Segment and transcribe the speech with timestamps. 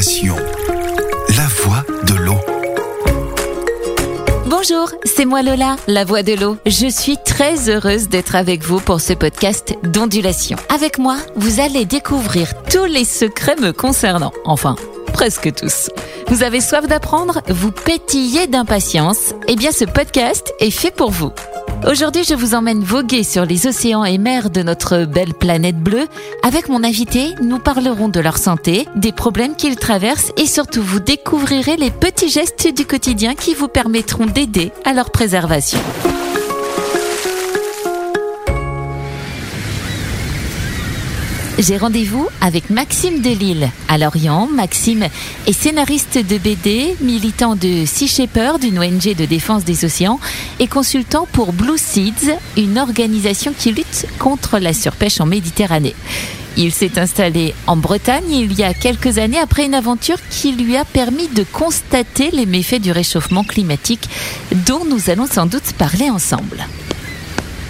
[0.00, 2.36] La voix de l'eau.
[4.46, 6.56] Bonjour, c'est moi Lola, la voix de l'eau.
[6.66, 10.56] Je suis très heureuse d'être avec vous pour ce podcast d'ondulation.
[10.72, 14.30] Avec moi, vous allez découvrir tous les secrets me concernant.
[14.44, 14.76] Enfin,
[15.12, 15.90] presque tous.
[16.28, 21.32] Vous avez soif d'apprendre Vous pétillez d'impatience Eh bien, ce podcast est fait pour vous.
[21.86, 26.06] Aujourd'hui, je vous emmène voguer sur les océans et mers de notre belle planète bleue.
[26.42, 31.00] Avec mon invité, nous parlerons de leur santé, des problèmes qu'ils traversent et surtout vous
[31.00, 35.78] découvrirez les petits gestes du quotidien qui vous permettront d'aider à leur préservation.
[41.58, 43.68] J'ai rendez-vous avec Maxime Delille.
[43.88, 45.08] À Lorient, Maxime
[45.48, 50.20] est scénariste de BD, militant de Sea Shepherd, une ONG de défense des océans,
[50.60, 55.96] et consultant pour Blue Seeds, une organisation qui lutte contre la surpêche en Méditerranée.
[56.56, 60.76] Il s'est installé en Bretagne il y a quelques années après une aventure qui lui
[60.76, 64.08] a permis de constater les méfaits du réchauffement climatique
[64.64, 66.64] dont nous allons sans doute parler ensemble.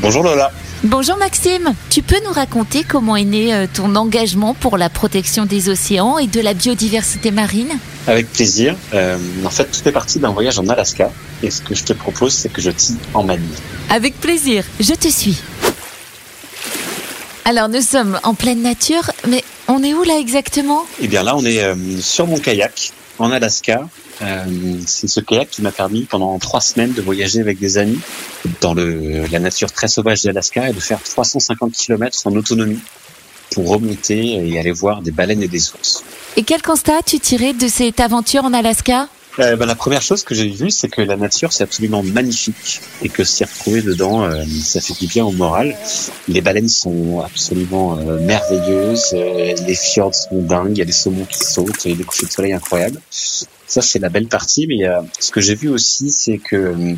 [0.00, 0.50] Bonjour Lola.
[0.84, 5.46] Bonjour Maxime, tu peux nous raconter comment est né euh, ton engagement pour la protection
[5.46, 7.70] des océans et de la biodiversité marine?
[8.06, 8.76] Avec plaisir.
[8.92, 11.10] Euh, en fait, tout fait partie d'un voyage en Alaska.
[11.42, 13.48] Et ce que je te propose, c'est que je t'y emmène.
[13.88, 15.38] Avec plaisir, je te suis.
[17.46, 20.84] Alors nous sommes en pleine nature, mais on est où là exactement?
[21.00, 23.88] Eh bien là, on est euh, sur mon kayak en Alaska.
[24.22, 24.44] Euh,
[24.86, 27.98] c'est ce kayak qui m'a permis pendant trois semaines de voyager avec des amis
[28.60, 32.80] dans le, la nature très sauvage d'Alaska et de faire 350 km en autonomie
[33.52, 36.04] pour remonter et aller voir des baleines et des ours.
[36.36, 39.08] Et quel constat tu tirais de cette aventure en Alaska?
[39.40, 42.80] Euh, ben, la première chose que j'ai vue, c'est que la nature, c'est absolument magnifique
[43.02, 45.76] et que s'y retrouver dedans, euh, ça fait du bien au moral.
[46.28, 51.24] Les baleines sont absolument euh, merveilleuses, les fjords sont dingues, il y a des saumons
[51.24, 53.00] qui sautent, il y a des couchers de soleil incroyables.
[53.66, 56.94] Ça, c'est la belle partie, mais euh, ce que j'ai vu aussi, c'est que euh,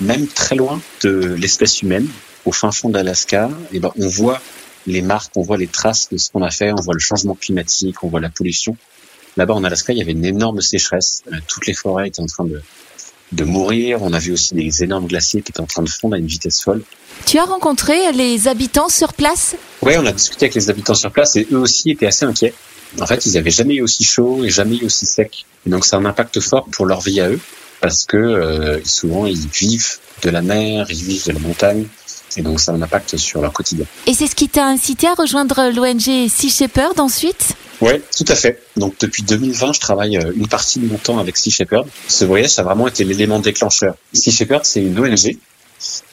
[0.00, 2.06] même très loin de l'espèce humaine,
[2.44, 4.40] au fin fond d'Alaska, eh ben, on voit
[4.86, 7.34] les marques, on voit les traces de ce qu'on a fait, on voit le changement
[7.34, 8.76] climatique, on voit la pollution.
[9.36, 11.22] Là-bas en Alaska, il y avait une énorme sécheresse.
[11.32, 12.60] Euh, Toutes les forêts étaient en train de,
[13.32, 14.02] de mourir.
[14.02, 16.26] On a vu aussi des énormes glaciers qui étaient en train de fondre à une
[16.26, 16.82] vitesse folle.
[17.26, 19.56] Tu as rencontré les habitants sur place?
[19.90, 22.54] Ouais, on a discuté avec les habitants sur place et eux aussi étaient assez inquiets.
[23.00, 25.44] En fait, ils avaient jamais eu aussi chaud et jamais eu aussi sec.
[25.66, 27.40] Et donc, ça a un impact fort pour leur vie à eux
[27.80, 31.88] parce que euh, souvent ils vivent de la mer, ils vivent de la montagne.
[32.36, 33.84] Et donc, ça a un impact sur leur quotidien.
[34.06, 37.56] Et c'est ce qui t'a incité à rejoindre l'ONG Sea Shepherd ensuite?
[37.80, 38.62] Ouais, tout à fait.
[38.76, 41.88] Donc depuis 2020, je travaille euh, une partie de mon temps avec Sea Shepherd.
[42.06, 43.96] Ce voyage, ça a vraiment été l'élément déclencheur.
[44.12, 45.36] Sea Shepherd, c'est une ONG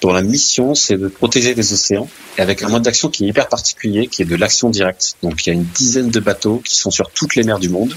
[0.02, 2.08] dont la mission, c'est de protéger les océans
[2.38, 5.16] et avec un mode d'action qui est hyper particulier, qui est de l'action directe.
[5.24, 7.70] Donc il y a une dizaine de bateaux qui sont sur toutes les mers du
[7.70, 7.96] monde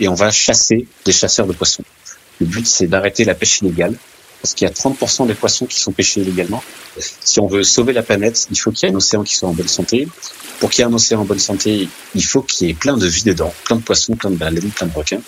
[0.00, 1.84] et on va chasser des chasseurs de poissons.
[2.40, 3.94] Le but, c'est d'arrêter la pêche illégale
[4.40, 6.62] parce qu'il y a 30% des poissons qui sont pêchés illégalement.
[6.98, 9.48] Si on veut sauver la planète, il faut qu'il y ait un océan qui soit
[9.48, 10.06] en bonne santé.
[10.60, 12.96] Pour qu'il y ait un océan en bonne santé, il faut qu'il y ait plein
[12.96, 15.20] de vie dedans, plein de poissons, plein de baleines, plein de requins.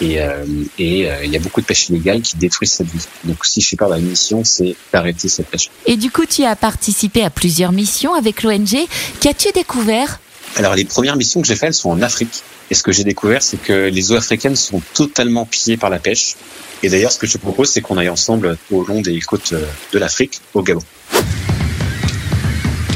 [0.00, 0.44] Et, euh,
[0.78, 3.06] et euh, il y a beaucoup de pêche illégale qui détruit cette vie.
[3.24, 5.70] Donc si je sais pas, la mission, c'est d'arrêter cette pêche.
[5.86, 8.76] Et du coup, tu as participé à plusieurs missions avec l'ONG.
[9.20, 10.20] Qu'as-tu découvert?
[10.56, 12.42] Alors les premières missions que j'ai faites, elles sont en Afrique.
[12.70, 15.98] Et ce que j'ai découvert, c'est que les eaux africaines sont totalement pillées par la
[15.98, 16.34] pêche.
[16.82, 19.52] Et d'ailleurs, ce que je te propose, c'est qu'on aille ensemble au long des côtes
[19.52, 20.82] euh, de l'Afrique, au Gabon.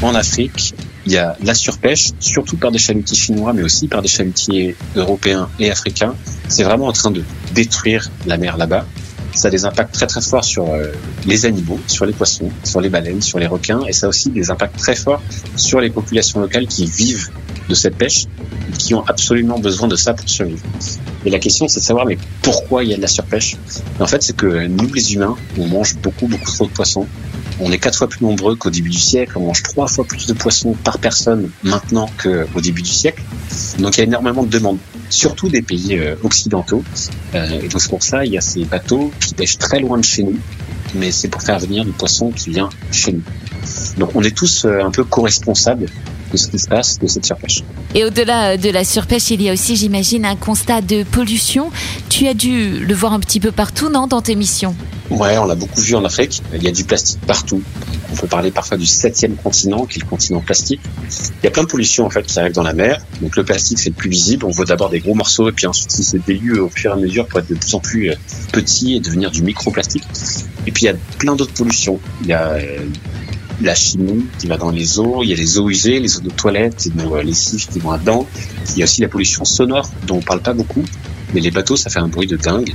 [0.01, 0.73] En Afrique,
[1.05, 4.75] il y a la surpêche, surtout par des chalutiers chinois, mais aussi par des chalutiers
[4.95, 6.15] européens et africains.
[6.51, 7.23] C'est vraiment en train de
[7.53, 8.85] détruire la mer là-bas.
[9.33, 10.91] Ça a des impacts très très forts sur euh,
[11.25, 14.29] les animaux, sur les poissons, sur les baleines, sur les requins, et ça a aussi
[14.29, 15.21] des impacts très forts
[15.55, 17.29] sur les populations locales qui vivent
[17.69, 18.25] de cette pêche,
[18.77, 20.61] qui ont absolument besoin de ça pour survivre.
[21.25, 23.55] Et la question, c'est de savoir, mais pourquoi il y a de la surpêche?
[23.97, 27.07] Et En fait, c'est que nous, les humains, on mange beaucoup, beaucoup trop de poissons.
[27.61, 29.33] On est quatre fois plus nombreux qu'au début du siècle.
[29.37, 33.23] On mange trois fois plus de poissons par personne maintenant qu'au début du siècle.
[33.79, 34.79] Donc, il y a énormément de demandes,
[35.13, 36.83] surtout des pays euh, occidentaux.
[37.35, 39.97] Euh, et donc, c'est pour ça, il y a ces bateaux qui pêchent très loin
[39.97, 40.37] de chez nous,
[40.95, 43.23] mais c'est pour faire venir du poisson qui vient chez nous.
[43.97, 45.85] Donc, on est tous euh, un peu co-responsables
[46.31, 47.63] de ce qui se passe de cette surpêche.
[47.93, 51.71] Et au-delà de la surpêche, il y a aussi, j'imagine, un constat de pollution.
[52.09, 54.75] Tu as dû le voir un petit peu partout, non, dans tes missions?
[55.09, 56.41] Ouais, on l'a beaucoup vu en Afrique.
[56.53, 57.61] Il y a du plastique partout.
[58.11, 60.81] On peut parler parfois du septième continent, qui est le continent plastique.
[61.41, 63.01] Il y a plein de pollutions en fait qui arrivent dans la mer.
[63.21, 64.45] Donc le plastique c'est le plus visible.
[64.45, 66.93] On voit d'abord des gros morceaux et puis ensuite il se dilue au fur et
[66.93, 68.15] à mesure pour être de plus en plus euh,
[68.51, 70.03] petit et devenir du microplastique.
[70.67, 71.99] Et puis il y a plein d'autres pollutions.
[72.21, 72.77] Il y a euh,
[73.61, 76.21] la chimie qui va dans les eaux, il y a les eaux usées, les eaux
[76.21, 78.27] de toilette euh, lessives qui vont là-dedans.
[78.71, 80.83] Il y a aussi la pollution sonore dont on parle pas beaucoup.
[81.33, 82.73] mais les bateaux, ça fait un bruit de dingue.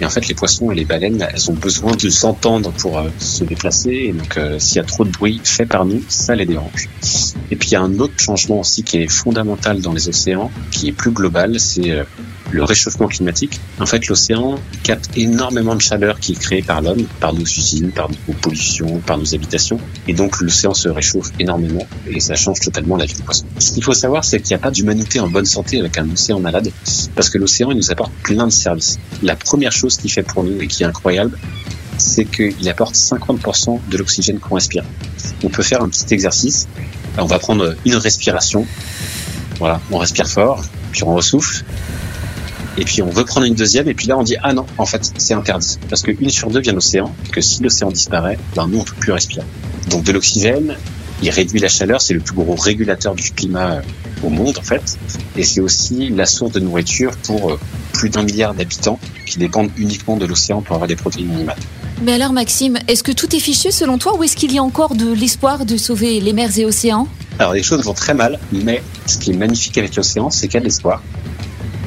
[0.00, 3.08] Et en fait, les poissons et les baleines, elles ont besoin de s'entendre pour euh,
[3.18, 4.06] se déplacer.
[4.08, 6.88] Et donc, euh, s'il y a trop de bruit fait par nous, ça les dérange.
[7.50, 10.50] Et puis, il y a un autre changement aussi qui est fondamental dans les océans,
[10.70, 12.04] qui est plus global, c'est euh,
[12.54, 13.60] le réchauffement climatique.
[13.80, 17.90] En fait, l'océan capte énormément de chaleur qui est créée par l'homme, par nos usines,
[17.90, 19.80] par nos pollutions, par nos habitations.
[20.06, 23.46] Et donc, l'océan se réchauffe énormément et ça change totalement la vie des poissons.
[23.58, 26.08] Ce qu'il faut savoir, c'est qu'il n'y a pas d'humanité en bonne santé avec un
[26.10, 26.70] océan malade
[27.14, 28.98] parce que l'océan, il nous apporte plein de services.
[29.22, 31.36] La première chose qu'il fait pour nous et qui est incroyable,
[31.98, 34.84] c'est qu'il apporte 50% de l'oxygène qu'on respire.
[35.42, 36.68] On peut faire un petit exercice.
[37.18, 38.66] On va prendre une respiration.
[39.58, 41.64] Voilà, on respire fort, puis on ressouffle,
[42.76, 44.86] et puis on veut prendre une deuxième, et puis là on dit ah non, en
[44.86, 48.66] fait c'est interdit, parce qu'une sur deux vient de l'océan, que si l'océan disparaît, ben
[48.68, 49.46] nous on peut plus respirer.
[49.90, 50.76] Donc de l'oxygène,
[51.22, 53.80] il réduit la chaleur, c'est le plus gros régulateur du climat euh,
[54.24, 54.98] au monde en fait,
[55.36, 57.60] et c'est aussi la source de nourriture pour euh,
[57.92, 61.58] plus d'un milliard d'habitants qui dépendent uniquement de l'océan pour avoir des protéines animales.
[62.02, 64.62] Mais alors Maxime, est-ce que tout est fichu selon toi ou est-ce qu'il y a
[64.62, 67.06] encore de l'espoir de sauver les mers et océans?
[67.38, 70.54] Alors les choses vont très mal, mais ce qui est magnifique avec l'océan, c'est qu'il
[70.54, 71.02] y a de l'espoir.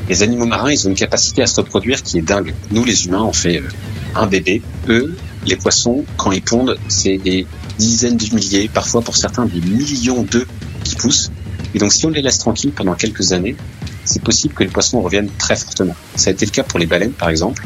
[0.10, 2.54] Les animaux marins, ils ont une capacité à se reproduire qui est dingue.
[2.72, 3.68] Nous, les humains, on fait euh,
[4.16, 4.62] un bébé.
[4.88, 7.46] Eux, les poissons, quand ils pondent, c'est des
[7.78, 10.48] dizaines de milliers, parfois pour certains des millions d'œufs
[10.86, 11.30] qui poussent.
[11.76, 13.58] Et donc, si on les laisse tranquilles pendant quelques années,
[14.06, 15.96] c'est possible que les poissons reviennent très fortement.
[16.16, 17.66] Ça a été le cas pour les baleines, par exemple.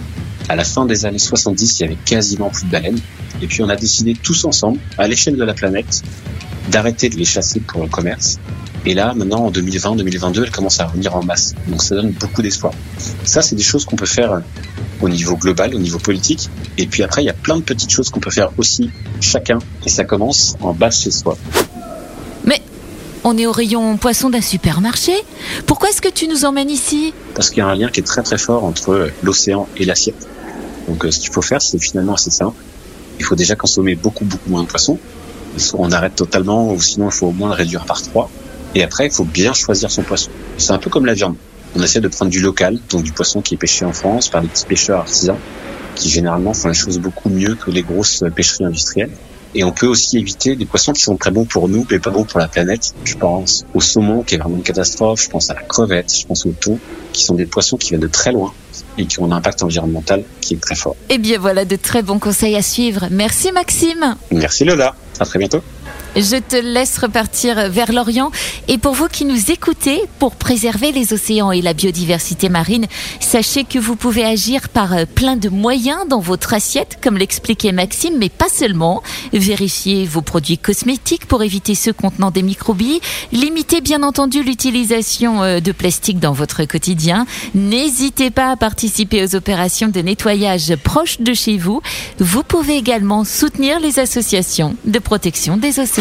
[0.50, 3.00] À la fin des années 70, il y avait quasiment plus de baleines.
[3.44, 6.02] Et puis, on a décidé tous ensemble, à l'échelle de la planète,
[6.72, 8.40] d'arrêter de les chasser pour le commerce
[8.86, 11.54] et là, maintenant, en 2020-2022, elle commence à revenir en masse.
[11.68, 12.74] Donc ça donne beaucoup d'espoir.
[13.24, 14.42] Ça, c'est des choses qu'on peut faire
[15.02, 16.50] au niveau global, au niveau politique.
[16.78, 18.90] Et puis après, il y a plein de petites choses qu'on peut faire aussi
[19.20, 19.60] chacun.
[19.86, 21.38] Et ça commence en bas chez soi.
[22.44, 22.62] Mais
[23.24, 25.14] on est au rayon poisson d'un supermarché.
[25.68, 27.14] Pourquoi est-ce que tu nous emmènes ici?
[27.36, 30.28] Parce qu'il y a un lien qui est très très fort entre l'océan et l'assiette.
[30.88, 32.58] Donc euh, ce qu'il faut faire, c'est finalement assez simple.
[33.20, 34.98] Il faut déjà consommer beaucoup beaucoup moins de poissons.
[35.58, 38.32] Soit on arrête totalement, ou sinon il faut au moins le réduire par trois.
[38.76, 40.32] Et après, il faut bien choisir son poisson.
[40.58, 41.36] C'est un peu comme la viande.
[41.76, 44.42] On essaie de prendre du local, donc du poisson qui est pêché en France par
[44.42, 45.38] des petits pêcheurs artisans,
[45.96, 49.12] qui généralement font les choses beaucoup mieux que les grosses pêcheries industrielles.
[49.54, 52.10] Et on peut aussi éviter des poissons qui sont très bons pour nous, mais pas
[52.10, 52.94] bons pour la planète.
[53.04, 55.22] Je pense au saumon, qui est vraiment une catastrophe.
[55.24, 56.14] Je pense à la crevette.
[56.16, 56.80] Je pense au thon,
[57.12, 58.54] qui sont des poissons qui viennent de très loin
[58.98, 60.96] et qui ont un impact environnemental qui est très fort.
[61.10, 63.08] Eh bien voilà de très bons conseils à suivre.
[63.12, 64.16] Merci Maxime.
[64.32, 64.96] Merci Lola.
[65.20, 65.62] À très bientôt.
[66.18, 68.32] Je te laisse repartir vers l'Orient.
[68.68, 72.88] Et pour vous qui nous écoutez, pour préserver les océans et la biodiversité marine,
[73.22, 77.72] sachez que vous pouvez agir par euh, plein de moyens dans votre assiette, comme l'expliquait
[77.72, 79.02] Maxime, mais pas seulement.
[79.32, 83.00] Vérifiez vos produits cosmétiques pour éviter ceux contenant des microbilles.
[83.32, 87.26] Limitez bien entendu l'utilisation euh, de plastique dans votre quotidien.
[87.56, 91.82] N'hésitez pas à participer aux opérations de nettoyage proches de chez vous.
[92.20, 96.01] Vous pouvez également soutenir les associations de protection des océans.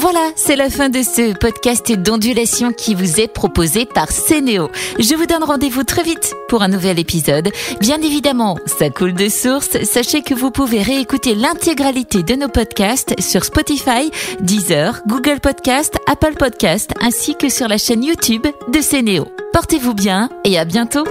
[0.00, 4.70] Voilà, c'est la fin de ce podcast d'ondulation qui vous est proposé par Cénéo.
[4.98, 7.50] Je vous donne rendez-vous très vite pour un nouvel épisode.
[7.80, 9.82] Bien évidemment, ça coule de source.
[9.84, 14.10] Sachez que vous pouvez réécouter l'intégralité de nos podcasts sur Spotify,
[14.40, 19.28] Deezer, Google Podcast, Apple Podcast, ainsi que sur la chaîne YouTube de Cénéo.
[19.52, 21.04] Portez-vous bien et à bientôt.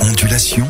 [0.00, 0.66] Ondulation